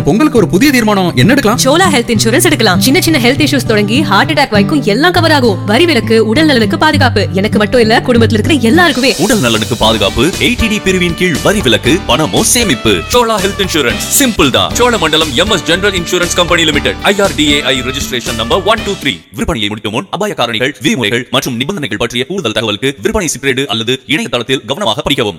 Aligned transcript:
இந்த 0.00 0.08
பொங்கலுக்கு 0.10 0.38
ஒரு 0.40 0.48
புதிய 0.52 0.68
தீர்மானம் 0.74 1.08
என்ன 1.20 1.32
எடுக்கலாம்? 1.34 1.58
சோலா 1.64 1.86
ஹெல்த் 1.94 2.10
இன்சூரன்ஸ் 2.12 2.46
எடுக்கலாம். 2.48 2.80
சின்ன 2.84 2.98
சின்ன 3.06 3.18
ஹெல்த் 3.24 3.42
இஷ்யூஸ் 3.46 3.66
தொடங்கி 3.70 3.96
ஹார்ட் 4.10 4.30
அட்டாக் 4.32 4.52
வரைக்கும் 4.54 4.82
எல்லாம் 4.92 5.14
கவர் 5.16 5.34
ஆகும். 5.36 5.58
வரி 5.70 5.84
விலக்கு 5.88 6.16
உடல் 6.30 6.46
நலனுக்கு 6.50 6.76
பாதுகாப்பு. 6.84 7.22
எனக்கு 7.38 7.58
மட்டும் 7.62 7.82
இல்ல 7.84 7.94
குடும்பத்தில் 8.06 8.38
இருக்கிற 8.38 8.68
எல்லாருக்குமே. 8.68 9.10
உடல் 9.24 9.42
நலனுக்கு 9.46 9.76
பாதுகாப்பு 9.82 10.22
எயிட்டிடி 10.46 10.78
பிரிவின் 10.86 11.16
கீழ் 11.20 11.36
வரி 11.42 11.60
விலக்கு 11.66 11.92
பணமோ 12.10 12.40
சேமிப்பு. 12.52 12.92
சோலா 13.14 13.36
ஹெல்த் 13.42 13.60
இன்சூரன்ஸ். 13.64 14.06
சிம்பிள் 14.20 14.50
தான். 14.56 14.70
Cholamandalam 14.80 15.34
MS 15.42 15.66
general 15.70 15.98
insurance 16.00 16.36
company 16.40 16.64
limited 16.70 16.96
IRDAI 17.12 17.74
registration 17.88 18.38
number 18.40 18.62
one 18.72 18.82
two 18.86 18.94
three 19.02 19.14
விற்பனையை 19.40 19.70
முடிக்கும் 19.74 19.96
முன் 19.98 20.08
அபாய 20.18 20.34
காரணிகள் 20.40 20.74
விதிமுறைகள் 20.86 21.26
மற்றும் 21.36 21.58
நிபந்தனைகள் 21.60 22.02
பற்றிய 22.04 22.24
கூடுதல் 22.30 22.56
தகவலுக்கு 22.60 22.92
விற்பனை 23.02 23.30
சிப்ரேடு 23.34 23.64
அல்லது 23.74 23.96
இணையதளத்தில் 24.14 24.64
கவனமாக 24.72 25.06
படிக்கவும். 25.08 25.38